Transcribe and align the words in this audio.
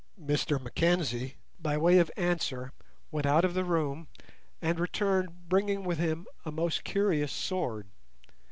Mr 0.19 0.59
Mackenzie, 0.59 1.35
by 1.59 1.77
way 1.77 1.99
of 1.99 2.09
answer, 2.17 2.73
went 3.11 3.27
out 3.27 3.45
of 3.45 3.53
the 3.53 3.63
room 3.63 4.07
and 4.59 4.79
returned, 4.79 5.47
bringing 5.47 5.83
with 5.83 5.99
him 5.99 6.25
a 6.43 6.51
most 6.51 6.83
curious 6.83 7.31
sword. 7.31 7.87